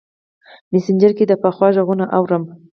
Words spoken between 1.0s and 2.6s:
کې دې پخوا غـــــــږونه اورم